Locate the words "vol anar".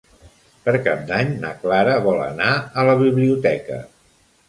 2.09-2.51